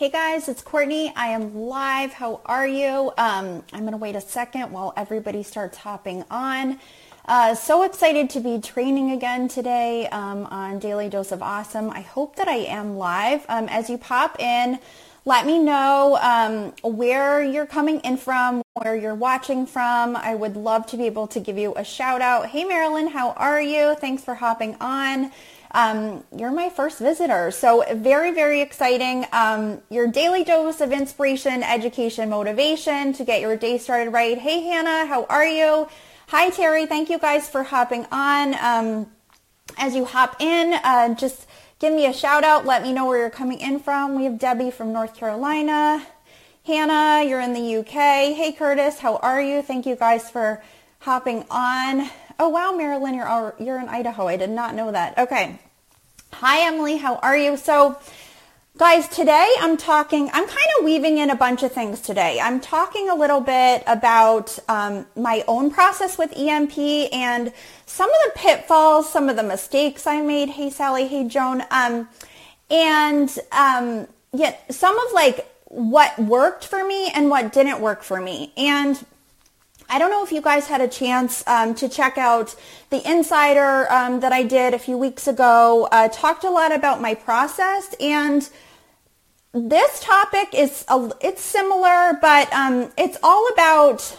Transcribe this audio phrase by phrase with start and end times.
[0.00, 1.12] Hey guys, it's Courtney.
[1.14, 2.14] I am live.
[2.14, 3.12] How are you?
[3.18, 6.80] Um, I'm going to wait a second while everybody starts hopping on.
[7.26, 11.90] Uh, so excited to be training again today um, on Daily Dose of Awesome.
[11.90, 13.44] I hope that I am live.
[13.50, 14.78] Um, as you pop in,
[15.26, 20.16] let me know um, where you're coming in from, where you're watching from.
[20.16, 22.46] I would love to be able to give you a shout out.
[22.46, 23.94] Hey Marilyn, how are you?
[23.96, 25.30] Thanks for hopping on.
[25.72, 27.50] Um, you're my first visitor.
[27.50, 29.26] So very, very exciting.
[29.32, 34.36] Um, your daily dose of inspiration, education, motivation to get your day started right.
[34.36, 35.88] Hey, Hannah, how are you?
[36.28, 36.86] Hi, Terry.
[36.86, 38.54] Thank you guys for hopping on.
[38.60, 39.10] Um,
[39.78, 41.46] as you hop in, uh, just
[41.78, 42.66] give me a shout out.
[42.66, 44.16] Let me know where you're coming in from.
[44.16, 46.04] We have Debbie from North Carolina.
[46.64, 48.34] Hannah, you're in the UK.
[48.36, 49.62] Hey, Curtis, how are you?
[49.62, 50.62] Thank you guys for
[51.00, 52.10] hopping on.
[52.42, 54.26] Oh wow, Marilyn, you're you're in Idaho.
[54.26, 55.18] I did not know that.
[55.18, 55.58] Okay.
[56.32, 57.58] Hi Emily, how are you?
[57.58, 57.98] So
[58.78, 62.40] guys, today I'm talking, I'm kind of weaving in a bunch of things today.
[62.40, 66.78] I'm talking a little bit about um, my own process with EMP
[67.12, 67.52] and
[67.84, 70.48] some of the pitfalls, some of the mistakes I made.
[70.48, 71.62] Hey Sally, hey Joan.
[71.70, 72.08] Um,
[72.70, 78.18] and um, yeah, some of like what worked for me and what didn't work for
[78.18, 78.54] me.
[78.56, 78.98] And
[79.92, 82.54] I don't know if you guys had a chance um, to check out
[82.90, 85.88] the insider um, that I did a few weeks ago.
[85.90, 88.48] Uh, talked a lot about my process, and
[89.52, 94.16] this topic is a, it's similar, but um, it's all about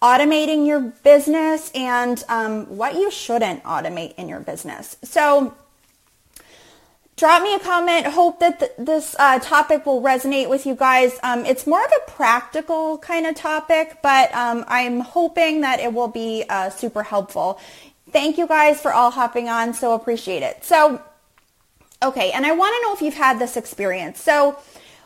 [0.00, 4.96] automating your business and um, what you shouldn't automate in your business.
[5.02, 5.56] So
[7.20, 8.06] drop me a comment.
[8.06, 11.18] Hope that th- this uh, topic will resonate with you guys.
[11.22, 15.92] Um, it's more of a practical kind of topic, but um, I'm hoping that it
[15.92, 17.60] will be uh, super helpful.
[18.10, 19.74] Thank you guys for all hopping on.
[19.74, 20.64] So appreciate it.
[20.64, 21.02] So,
[22.02, 24.18] okay, and I want to know if you've had this experience.
[24.18, 24.58] So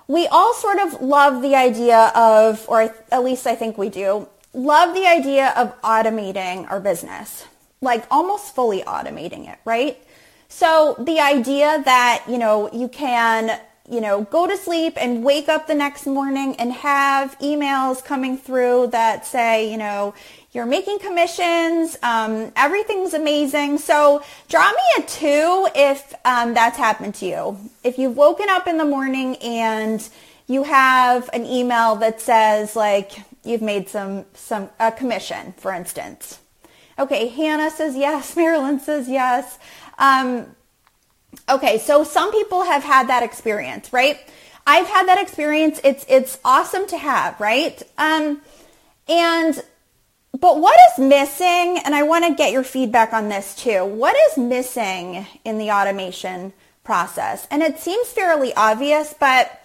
[0.07, 4.29] we all sort of love the idea of, or at least I think we do,
[4.53, 7.45] love the idea of automating our business,
[7.81, 9.99] like almost fully automating it, right?
[10.49, 15.49] So the idea that, you know, you can, you know, go to sleep and wake
[15.49, 20.15] up the next morning and have emails coming through that say, you know,
[20.53, 23.79] you're making commissions, um, everything's amazing.
[23.79, 27.59] So draw me a two if um, that's happened to you.
[27.83, 30.09] If you've woken up in the morning and
[30.47, 33.13] you have an email that says like
[33.45, 36.39] you've made some some a commission, for instance.
[36.99, 38.37] Okay, Hannah says yes.
[38.37, 39.59] Marilyn says yes.
[39.99, 40.47] Um,
[41.49, 44.19] okay, so some people have had that experience, right?
[44.67, 45.81] I've had that experience.
[45.85, 47.83] It's it's awesome to have, right?
[47.99, 48.41] Um,
[49.09, 49.63] and
[50.41, 51.79] but what is missing?
[51.85, 53.85] And I want to get your feedback on this too.
[53.85, 57.47] What is missing in the automation process?
[57.51, 59.61] And it seems fairly obvious, but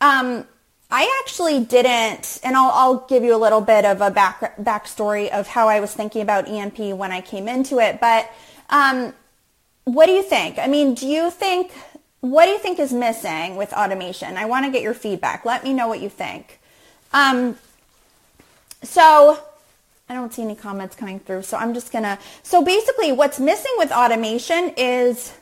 [0.00, 0.46] um,
[0.90, 5.30] I actually didn't, and I'll, I'll, give you a little bit of a back backstory
[5.30, 7.98] of how I was thinking about EMP when I came into it.
[8.00, 8.30] But
[8.68, 9.14] um,
[9.84, 10.58] what do you think?
[10.58, 11.72] I mean, do you think,
[12.20, 14.36] what do you think is missing with automation?
[14.36, 15.44] I want to get your feedback.
[15.44, 16.60] Let me know what you think.
[17.12, 17.56] Um,
[18.82, 19.38] so
[20.08, 23.72] I don't see any comments coming through, so I'm just to, so basically what's missing
[23.76, 25.34] with automation is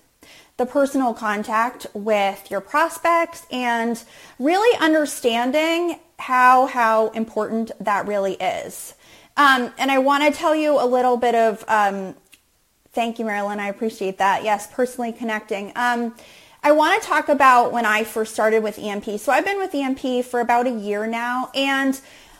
[0.56, 4.02] the personal contact with your prospects and
[4.38, 8.94] really understanding how, how important that really is.
[9.36, 12.14] Um, and I want to tell you a little bit of um,
[12.92, 13.60] Thank you, Marilyn.
[13.60, 14.42] I appreciate that.
[14.42, 15.72] Yes, personally connecting.
[15.76, 16.14] Um,
[16.62, 19.20] I want to talk about when I first started with EMP.
[19.20, 21.50] So I've been with EMP for about a year now.
[21.54, 21.98] And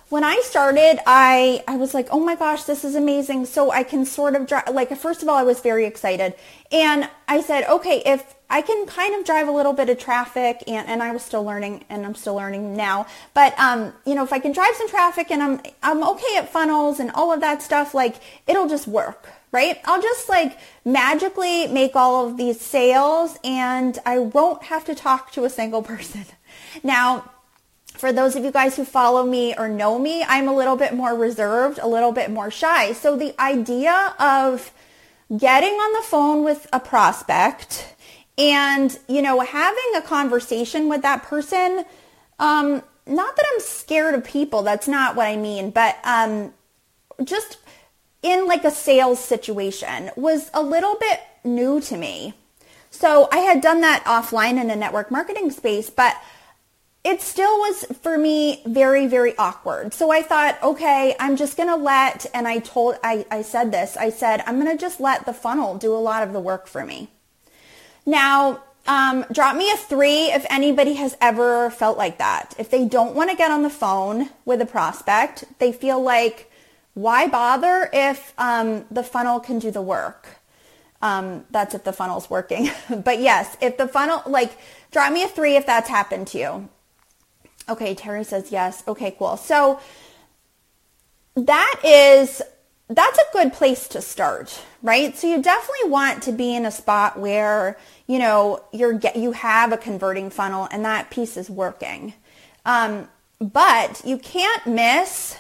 [0.09, 3.47] when I started, I, I was like, oh my gosh, this is amazing.
[3.47, 6.34] So I can sort of drive, like, first of all, I was very excited.
[6.72, 10.65] And I said, okay, if I can kind of drive a little bit of traffic
[10.67, 13.06] and, and I was still learning and I'm still learning now.
[13.34, 16.49] But, um, you know, if I can drive some traffic and I'm, I'm okay at
[16.49, 18.17] funnels and all of that stuff, like
[18.49, 19.81] it'll just work right?
[19.84, 25.33] I'll just like magically make all of these sales and I won't have to talk
[25.33, 26.27] to a single person.
[26.82, 27.31] Now,
[27.94, 30.94] for those of you guys who follow me or know me, I'm a little bit
[30.94, 32.93] more reserved, a little bit more shy.
[32.93, 34.73] So the idea of
[35.37, 37.94] getting on the phone with a prospect
[38.38, 41.85] and, you know, having a conversation with that person,
[42.38, 46.55] um, not that I'm scared of people, that's not what I mean, but um,
[47.23, 47.58] just
[48.22, 52.34] in like a sales situation was a little bit new to me.
[52.90, 56.17] So I had done that offline in a network marketing space, but
[57.02, 59.94] it still was for me very, very awkward.
[59.94, 63.72] So I thought, okay, I'm just going to let, and I told, I, I said
[63.72, 66.40] this, I said, I'm going to just let the funnel do a lot of the
[66.40, 67.08] work for me.
[68.05, 72.55] Now, um, drop me a three if anybody has ever felt like that.
[72.58, 76.50] If they don't want to get on the phone with a prospect, they feel like,
[76.94, 80.40] why bother if um, the funnel can do the work?
[81.02, 82.70] Um, that's if the funnel's working.
[83.04, 84.56] but yes, if the funnel, like,
[84.90, 86.69] drop me a three if that's happened to you.
[87.69, 88.82] Okay, Terry says yes.
[88.87, 89.37] Okay, cool.
[89.37, 89.81] So
[91.37, 92.42] that is
[92.90, 95.16] that's a good place to start, right?
[95.16, 97.78] So you definitely want to be in a spot where,
[98.08, 102.14] you know, you're get, you have a converting funnel and that piece is working.
[102.66, 103.08] Um,
[103.40, 105.38] but you can't miss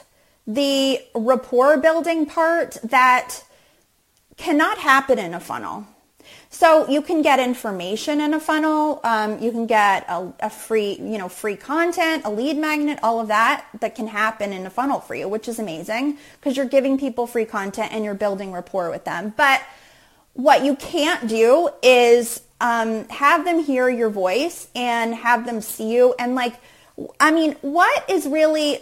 [0.54, 3.44] the rapport building part that
[4.36, 5.86] cannot happen in a funnel.
[6.48, 9.00] So you can get information in a funnel.
[9.04, 13.20] Um, you can get a, a, free, you know, free content, a lead magnet, all
[13.20, 16.66] of that that can happen in a funnel for you, which is amazing because you're
[16.66, 19.32] giving people free content and you're building rapport with them.
[19.36, 19.62] But
[20.32, 25.94] what you can't do is um, have them hear your voice and have them see
[25.94, 26.14] you.
[26.18, 26.54] And like,
[27.20, 28.80] I mean, what is really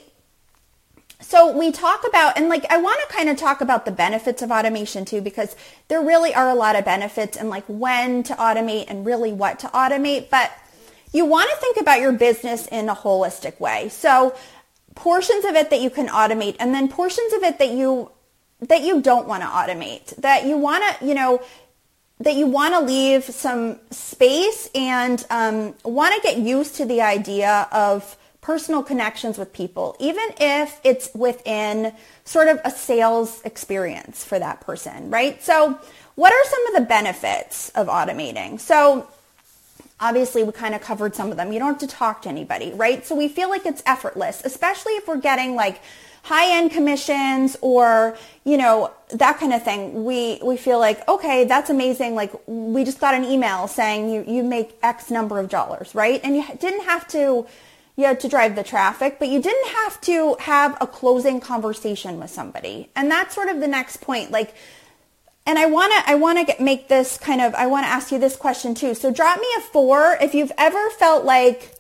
[1.20, 4.40] so we talk about, and like, I want to kind of talk about the benefits
[4.40, 5.56] of automation too, because
[5.88, 9.58] there really are a lot of benefits and like when to automate and really what
[9.60, 10.30] to automate.
[10.30, 10.52] But
[11.12, 13.88] you want to think about your business in a holistic way.
[13.88, 14.36] So
[14.94, 18.12] portions of it that you can automate and then portions of it that you,
[18.60, 21.42] that you don't want to automate, that you want to, you know,
[22.20, 27.00] that you want to leave some space and um, want to get used to the
[27.00, 31.92] idea of personal connections with people, even if it's within
[32.24, 35.42] sort of a sales experience for that person, right?
[35.42, 35.78] So
[36.14, 38.58] what are some of the benefits of automating?
[38.60, 39.08] So
[40.00, 41.52] obviously we kind of covered some of them.
[41.52, 43.04] You don't have to talk to anybody, right?
[43.04, 45.80] So we feel like it's effortless, especially if we're getting like
[46.22, 50.04] high-end commissions or, you know, that kind of thing.
[50.04, 52.14] We, we feel like, okay, that's amazing.
[52.14, 56.20] Like we just got an email saying you, you make X number of dollars, right?
[56.22, 57.46] And you didn't have to
[57.98, 62.20] you had to drive the traffic, but you didn't have to have a closing conversation
[62.20, 62.88] with somebody.
[62.94, 64.30] And that's sort of the next point.
[64.30, 64.54] Like,
[65.44, 68.12] and I want to, I want to make this kind of, I want to ask
[68.12, 68.94] you this question too.
[68.94, 71.74] So drop me a four if you've ever felt like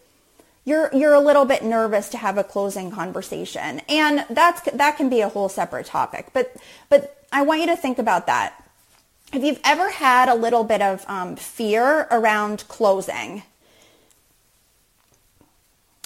[0.64, 3.80] you're, you're a little bit nervous to have a closing conversation.
[3.88, 6.52] And that's, that can be a whole separate topic, but,
[6.88, 8.64] but I want you to think about that.
[9.32, 13.44] If you've ever had a little bit of um, fear around closing,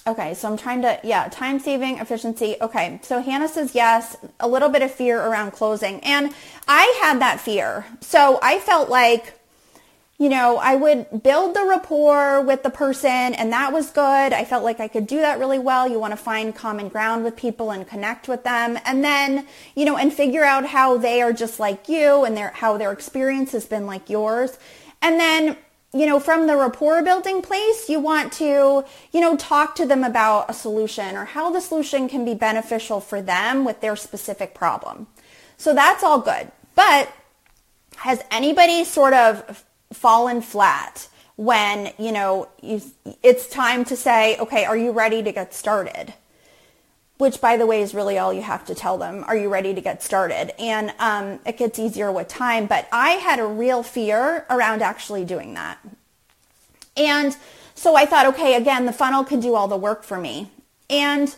[0.05, 2.57] Okay, so I'm trying to, yeah, time saving, efficiency.
[2.61, 6.01] Okay, so Hannah says yes, a little bit of fear around closing.
[6.01, 6.35] And
[6.67, 7.87] I had that fear.
[8.01, 9.39] So I felt like,
[10.19, 14.33] you know, I would build the rapport with the person and that was good.
[14.33, 15.89] I felt like I could do that really well.
[15.89, 18.79] You want to find common ground with people and connect with them.
[18.85, 19.47] And then,
[19.77, 22.91] you know, and figure out how they are just like you and their, how their
[22.91, 24.59] experience has been like yours.
[25.01, 25.57] And then
[25.95, 30.05] you know, from the rapport building place, you want to, you know, talk to them
[30.05, 34.55] about a solution or how the solution can be beneficial for them with their specific
[34.55, 35.07] problem.
[35.59, 36.51] So that's all good.
[36.75, 37.13] But
[37.97, 42.81] has anybody sort of fallen flat when, you know, you,
[43.23, 46.15] it's time to say, okay, are you ready to get started?
[47.23, 49.23] Which by the way is really all you have to tell them.
[49.29, 50.61] Are you ready to get started?
[50.61, 55.25] And um, it gets easier with time, but I had a real fear around actually
[55.25, 55.79] doing that.
[56.97, 57.37] And
[57.77, 60.51] so I thought, okay, again, the funnel can do all the work for me.
[60.91, 61.33] And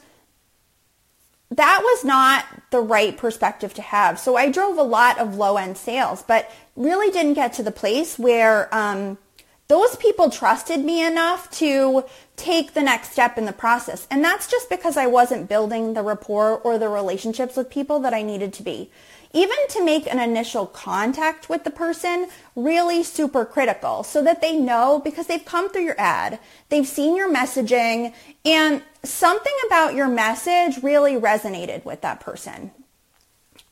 [1.50, 4.19] that was not the right perspective to have.
[4.19, 7.71] So I drove a lot of low end sales, but really didn't get to the
[7.71, 9.19] place where um,
[9.68, 12.04] those people trusted me enough to
[12.37, 14.06] take the next step in the process.
[14.11, 18.12] And that's just because I wasn't building the rapport or the relationships with people that
[18.12, 18.90] I needed to be.
[19.33, 24.56] Even to make an initial contact with the person, really super critical so that they
[24.56, 30.06] know because they've come through your ad, they've seen your messaging, and something about your
[30.06, 32.71] message really resonated with that person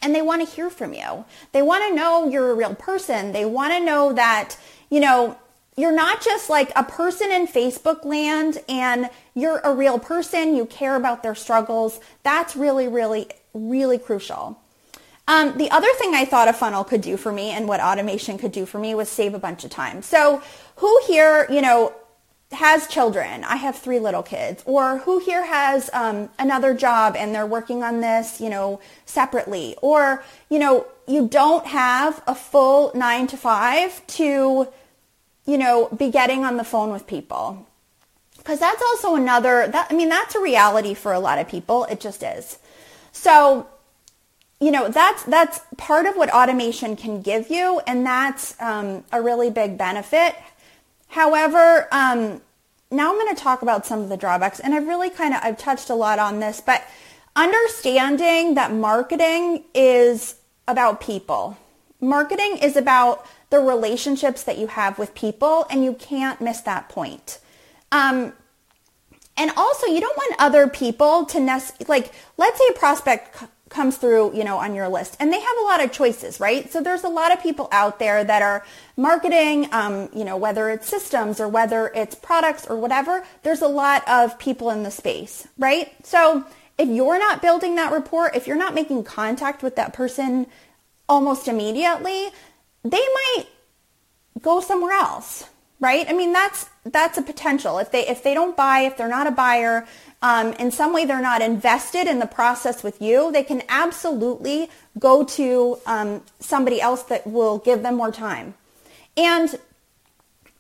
[0.02, 1.24] and they want to hear from you.
[1.52, 3.32] They want to know you're a real person.
[3.32, 4.56] They want to know that,
[4.90, 5.38] you know,
[5.76, 10.54] you're not just like a person in Facebook land and you're a real person.
[10.54, 11.98] You care about their struggles.
[12.22, 14.58] That's really, really, really crucial.
[15.28, 18.38] Um, the other thing I thought a funnel could do for me and what automation
[18.38, 20.02] could do for me was save a bunch of time.
[20.02, 20.42] So
[20.76, 21.94] who here, you know,
[22.50, 23.44] has children?
[23.44, 24.62] I have three little kids.
[24.66, 29.76] Or who here has um, another job and they're working on this, you know, separately?
[29.80, 34.68] Or, you know, you don't have a full nine to five to
[35.44, 37.66] you know, be getting on the phone with people.
[38.38, 41.84] Because that's also another, that, I mean, that's a reality for a lot of people.
[41.84, 42.58] It just is.
[43.12, 43.68] So,
[44.60, 47.80] you know, that's, that's part of what automation can give you.
[47.86, 50.36] And that's um, a really big benefit.
[51.08, 52.40] However, um,
[52.90, 55.40] now I'm going to talk about some of the drawbacks and I've really kind of,
[55.42, 56.84] I've touched a lot on this, but
[57.36, 61.56] understanding that marketing is about people.
[62.00, 66.88] Marketing is about the relationships that you have with people and you can't miss that
[66.88, 67.38] point.
[67.92, 68.32] Um,
[69.36, 73.46] and also you don't want other people to nest, like let's say a prospect c-
[73.68, 76.72] comes through, you know, on your list and they have a lot of choices, right?
[76.72, 78.64] So there's a lot of people out there that are
[78.96, 83.68] marketing, um, you know, whether it's systems or whether it's products or whatever, there's a
[83.68, 85.92] lot of people in the space, right?
[86.06, 86.46] So
[86.78, 90.46] if you're not building that rapport, if you're not making contact with that person
[91.06, 92.30] almost immediately,
[92.84, 93.44] they might
[94.40, 95.48] go somewhere else,
[95.80, 96.06] right?
[96.08, 97.78] I mean, that's that's a potential.
[97.78, 99.86] If they if they don't buy, if they're not a buyer,
[100.20, 104.70] um, in some way they're not invested in the process with you, they can absolutely
[104.98, 108.54] go to um, somebody else that will give them more time.
[109.16, 109.58] And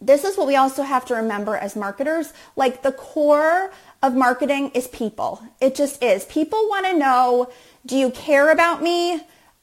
[0.00, 2.32] this is what we also have to remember as marketers.
[2.56, 5.40] Like the core of marketing is people.
[5.60, 6.24] It just is.
[6.24, 7.50] People want to know,
[7.86, 9.22] do you care about me?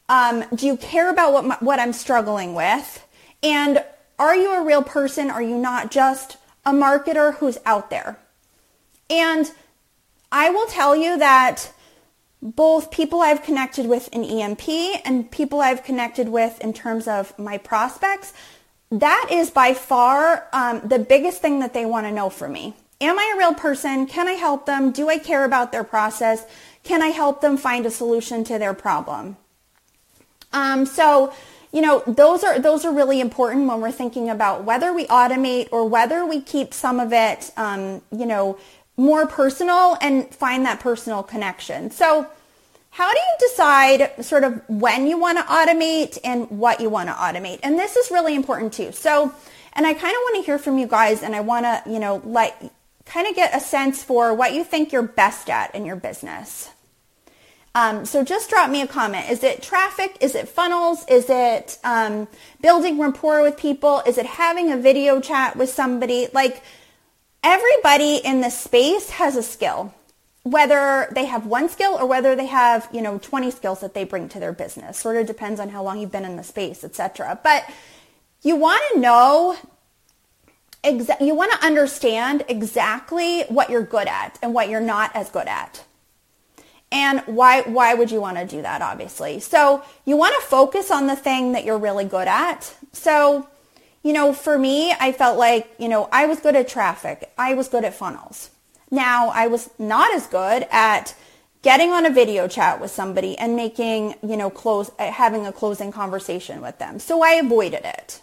[0.10, 3.06] Um, do you care about what, my, what I'm struggling with?
[3.42, 3.84] And
[4.18, 5.30] are you a real person?
[5.30, 8.20] Are you not just a marketer who's out there?
[9.10, 9.52] And
[10.32, 11.72] I will tell you that
[12.42, 14.68] both people I've connected with in EMP
[15.06, 18.34] and people I've connected with in terms of my prospects,
[18.92, 22.76] that is by far um, the biggest thing that they want to know from me.
[23.02, 24.08] Am I a real person?
[24.08, 24.92] Can I help them?
[24.92, 26.46] Do I care about their process?
[26.84, 29.38] Can I help them find a solution to their problem?
[30.54, 31.34] Um, so,
[31.72, 35.70] you know, those are those are really important when we're thinking about whether we automate
[35.72, 38.58] or whether we keep some of it, um, you know,
[38.98, 41.92] more personal and find that personal connection.
[41.92, 42.28] So,
[42.92, 47.08] how do you decide sort of when you want to automate and what you want
[47.08, 47.60] to automate?
[47.64, 48.92] And this is really important too.
[48.92, 49.34] So,
[49.74, 52.00] and I kind of want to hear from you guys and I want to, you
[52.00, 52.74] know, let
[53.06, 56.70] kind of get a sense for what you think you're best at in your business.
[57.80, 59.30] Um, so just drop me a comment.
[59.30, 60.18] Is it traffic?
[60.20, 61.06] Is it funnels?
[61.08, 62.28] Is it um,
[62.62, 64.02] building rapport with people?
[64.06, 66.28] Is it having a video chat with somebody?
[66.34, 66.62] Like
[67.42, 69.94] everybody in the space has a skill,
[70.44, 74.04] whether they have one skill or whether they have you know 20 skills that they
[74.04, 74.98] bring to their business.
[74.98, 77.40] Sort of depends on how long you've been in the space, etc.
[77.42, 77.64] But
[78.42, 79.56] you want to know
[80.84, 85.48] you want to understand exactly what you're good at and what you're not as good
[85.48, 85.86] at.
[86.92, 89.40] And why why would you want to do that obviously?
[89.40, 92.76] So, you want to focus on the thing that you're really good at.
[92.94, 93.48] So,
[94.04, 97.32] you know, for me, I felt like, you know, I was good at traffic.
[97.38, 98.50] I was good at funnels.
[98.90, 101.16] Now, I was not as good at
[101.62, 105.52] getting on a video chat with somebody and making, you know, close eh, having a
[105.52, 107.00] closing conversation with them.
[107.00, 108.22] So I avoided it.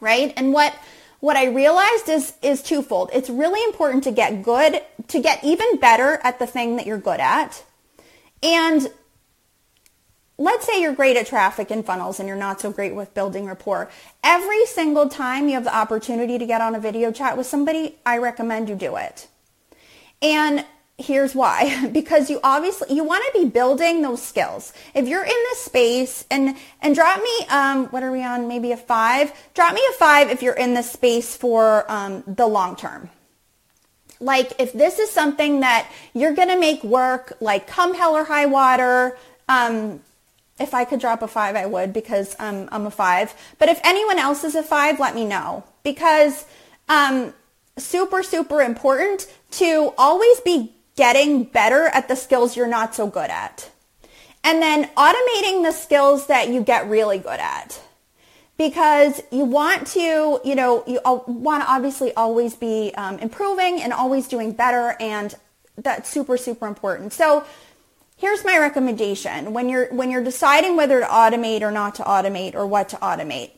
[0.00, 0.32] Right?
[0.36, 0.74] And what
[1.20, 3.10] what I realized is is twofold.
[3.12, 6.98] It's really important to get good, to get even better at the thing that you're
[6.98, 7.64] good at.
[8.42, 8.90] And
[10.38, 13.46] let's say you're great at traffic and funnels and you're not so great with building
[13.46, 13.90] rapport.
[14.22, 17.96] Every single time you have the opportunity to get on a video chat with somebody,
[18.06, 19.26] I recommend you do it.
[20.22, 20.64] And
[20.98, 25.28] here's why because you obviously you want to be building those skills if you're in
[25.28, 29.72] this space and and drop me um what are we on maybe a five drop
[29.72, 33.08] me a five if you're in this space for um, the long term
[34.20, 38.46] like if this is something that you're gonna make work like come hell or high
[38.46, 39.16] water
[39.48, 40.00] um
[40.60, 43.34] if I could drop a five, I would because um, I'm a five.
[43.58, 46.44] But if anyone else is a five, let me know because
[46.88, 47.32] um,
[47.76, 53.30] super, super important to always be getting better at the skills you're not so good
[53.30, 53.70] at.
[54.42, 57.80] And then automating the skills that you get really good at.
[58.58, 63.92] Because you want to, you know, you want to obviously always be um, improving and
[63.92, 64.96] always doing better.
[65.00, 65.34] And
[65.76, 67.12] that's super, super important.
[67.12, 67.46] So
[68.18, 72.54] here's my recommendation when you're when you're deciding whether to automate or not to automate
[72.54, 73.50] or what to automate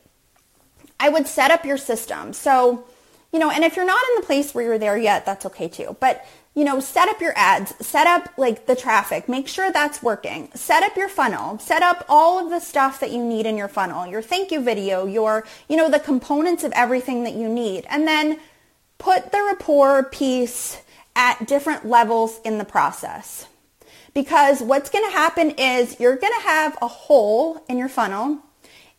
[0.99, 2.85] i would set up your system so
[3.33, 5.67] you know and if you're not in the place where you're there yet that's okay
[5.67, 9.71] too but you know, set up your ads, set up like the traffic, make sure
[9.71, 13.45] that's working, set up your funnel, set up all of the stuff that you need
[13.45, 17.35] in your funnel, your thank you video, your, you know, the components of everything that
[17.35, 17.85] you need.
[17.89, 18.39] And then
[18.97, 20.81] put the rapport piece
[21.15, 23.47] at different levels in the process.
[24.13, 28.39] Because what's going to happen is you're going to have a hole in your funnel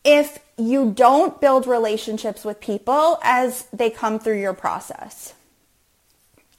[0.05, 5.35] if you don't build relationships with people as they come through your process.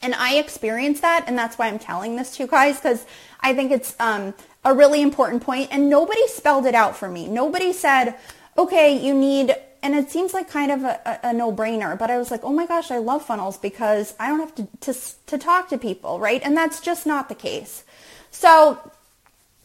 [0.03, 3.05] And I experienced that, and that's why I'm telling this to you guys because
[3.39, 4.33] I think it's um,
[4.63, 5.69] a really important point.
[5.71, 7.27] And nobody spelled it out for me.
[7.27, 8.15] Nobody said,
[8.57, 12.31] okay, you need and it seems like kind of a, a, no-brainer, but I was
[12.31, 15.67] like, oh my gosh, I love funnels because I don't have to, to, to talk
[15.69, 16.41] to people, right?
[16.41, 17.83] And that's just not the case.
[18.31, 18.79] So,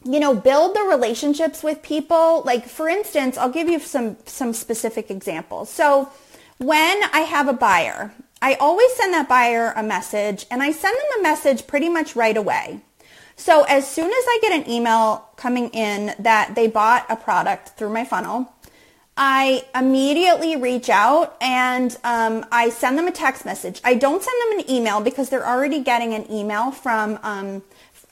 [0.05, 2.43] you know, build the relationships with people.
[2.45, 5.71] Like for instance, I'll give you some, some specific examples.
[5.71, 6.11] So
[6.59, 10.97] when I have a buyer, I always send that buyer a message and I send
[10.97, 12.81] them a message pretty much right away.
[13.37, 17.71] So as soon as I get an email coming in that they bought a product
[17.71, 18.53] through my funnel,
[19.17, 23.81] I immediately reach out and um, I send them a text message.
[23.85, 27.63] I don't send them an email because they're already getting an email from um,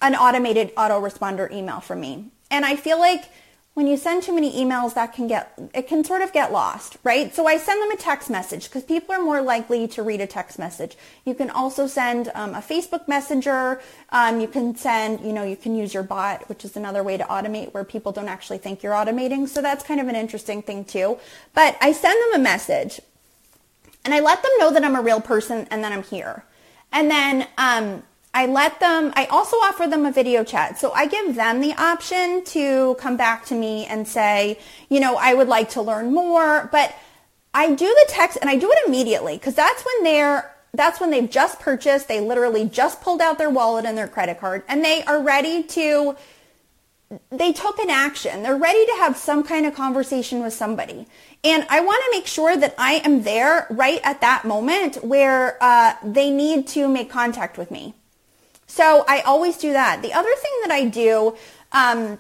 [0.02, 2.30] an automated autoresponder email from me.
[2.50, 3.30] And I feel like
[3.76, 6.97] when you send too many emails, that can get, it can sort of get lost,
[7.04, 7.35] right?
[7.35, 10.26] So I send them a text message because people are more likely to read a
[10.26, 10.97] text message.
[11.26, 13.83] You can also send um, a Facebook messenger.
[14.09, 17.18] Um, you can send, you know, you can use your bot, which is another way
[17.18, 19.47] to automate where people don't actually think you're automating.
[19.47, 21.18] So that's kind of an interesting thing too.
[21.52, 22.99] But I send them a message
[24.06, 26.47] and I let them know that I'm a real person and that I'm here.
[26.92, 28.02] And then, um,
[28.37, 30.78] I let them, I also offer them a video chat.
[30.78, 34.59] So I give them the option to come back to me and say,
[34.90, 36.95] you know, I would like to learn more, but
[37.55, 41.11] I do the text and I do it immediately because that's when they're, that's when
[41.11, 42.09] they've just purchased.
[42.09, 45.62] They literally just pulled out their wallet and their credit card and they are ready
[45.62, 46.14] to,
[47.31, 48.43] they took an action.
[48.43, 51.07] They're ready to have some kind of conversation with somebody.
[51.43, 55.57] And I want to make sure that I am there right at that moment where
[55.62, 57.95] uh, they need to make contact with me.
[58.67, 60.03] So I always do that.
[60.03, 61.37] The other thing that I do
[61.73, 62.19] um,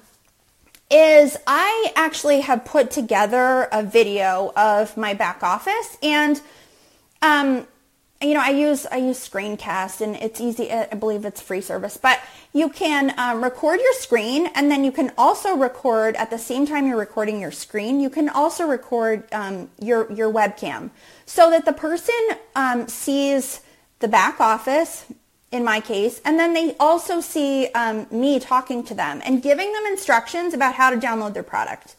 [0.90, 6.40] is I actually have put together a video of my back office and
[7.22, 7.66] um,
[8.22, 10.72] you know, I use I use Screencast, and it's easy.
[10.72, 12.18] I believe it's free service, but
[12.54, 16.66] you can um, record your screen, and then you can also record at the same
[16.66, 18.00] time you're recording your screen.
[18.00, 20.90] You can also record um, your your webcam,
[21.26, 22.14] so that the person
[22.54, 23.60] um, sees
[23.98, 25.04] the back office
[25.52, 26.20] in my case.
[26.24, 30.74] And then they also see um, me talking to them and giving them instructions about
[30.74, 31.96] how to download their product.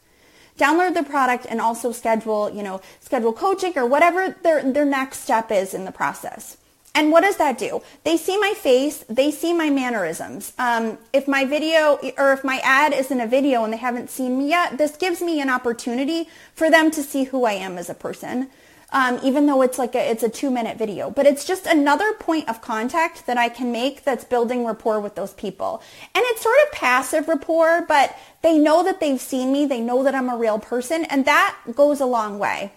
[0.57, 5.19] Download the product and also schedule, you know, schedule coaching or whatever their, their next
[5.19, 6.57] step is in the process.
[6.95, 7.83] And what does that do?
[8.03, 10.53] They see my face, they see my mannerisms.
[10.57, 14.39] Um, if my video or if my ad isn't a video and they haven't seen
[14.39, 17.87] me yet, this gives me an opportunity for them to see who I am as
[17.87, 18.49] a person
[18.91, 21.09] um, even though it's like a, it's a two minute video.
[21.09, 25.15] But it's just another point of contact that I can make that's building rapport with
[25.15, 25.81] those people.
[26.15, 29.65] And it's sort of passive rapport, but they know that they've seen me.
[29.65, 31.05] They know that I'm a real person.
[31.05, 32.71] And that goes a long way.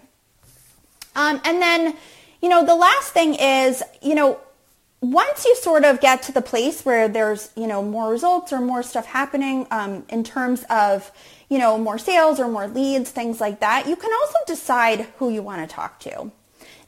[1.14, 1.96] Um, and then,
[2.42, 4.40] you know, the last thing is, you know,
[5.00, 8.60] once you sort of get to the place where there's, you know, more results or
[8.60, 11.10] more stuff happening um, in terms of,
[11.50, 15.28] you know, more sales or more leads, things like that, you can also decide who
[15.30, 16.30] you want to talk to.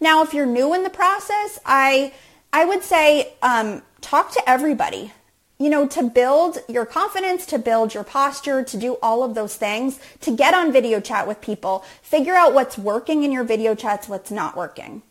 [0.01, 2.15] Now, if you're new in the process, I,
[2.53, 5.13] I would say um, talk to everybody.
[5.59, 9.55] You know, to build your confidence, to build your posture, to do all of those
[9.55, 13.77] things, to get on video chat with people, figure out what's working in your video
[13.77, 15.03] chats, what's not working.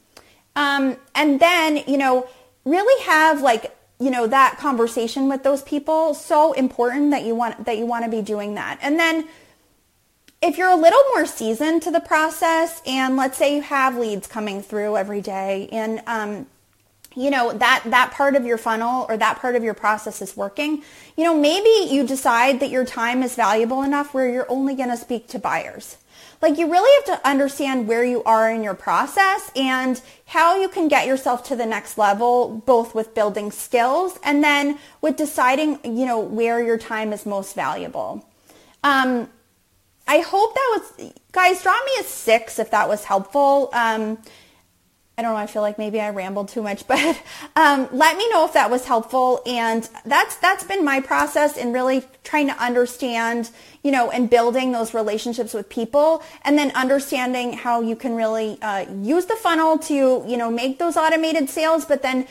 [0.58, 2.28] Um, and then, you know,
[2.66, 7.66] really have like you know that conversation with those people so important that you want
[7.66, 9.28] that you want to be doing that and then
[10.42, 14.28] if you're a little more seasoned to the process and let's say you have leads
[14.28, 16.48] coming through every day and um,
[17.16, 20.36] you know that that part of your funnel or that part of your process is
[20.36, 20.82] working
[21.16, 24.90] you know maybe you decide that your time is valuable enough where you're only going
[24.90, 25.98] to speak to buyers.
[26.42, 30.70] Like you really have to understand where you are in your process and how you
[30.70, 35.80] can get yourself to the next level both with building skills and then with deciding
[35.84, 38.26] you know where your time is most valuable.
[38.84, 39.30] Um,
[40.12, 43.70] I hope that was, guys, draw me a six if that was helpful.
[43.72, 44.18] Um,
[45.18, 45.38] I don't know.
[45.38, 47.00] I feel like maybe I rambled too much, but
[47.56, 49.42] um, let me know if that was helpful.
[49.46, 53.52] And that's that's been my process in really trying to understand,
[53.84, 58.62] you know, and building those relationships with people, and then understanding how you can really
[58.62, 62.28] uh, use the funnel to, you know, make those automated sales, but then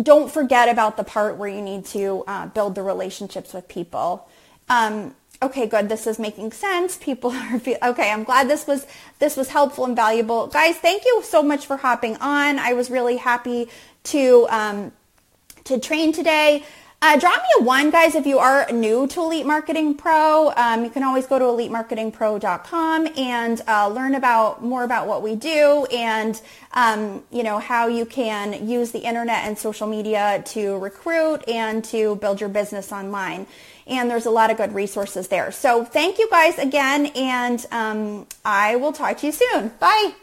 [0.00, 4.28] don't forget about the part where you need to uh, build the relationships with people.
[4.68, 6.96] Um, okay, good, this is making sense.
[6.96, 8.86] People are, okay, I'm glad this was,
[9.18, 10.46] this was helpful and valuable.
[10.46, 12.58] Guys, thank you so much for hopping on.
[12.58, 13.68] I was really happy
[14.04, 14.92] to, um,
[15.64, 16.64] to train today.
[17.00, 20.52] Uh, drop me a one, guys, if you are new to Elite Marketing Pro.
[20.56, 25.36] Um, you can always go to elitemarketingpro.com and uh, learn about more about what we
[25.36, 26.40] do and
[26.72, 31.84] um, you know how you can use the internet and social media to recruit and
[31.84, 33.46] to build your business online.
[33.88, 35.50] And there's a lot of good resources there.
[35.50, 39.68] So thank you guys again, and um, I will talk to you soon.
[39.80, 40.14] Bye.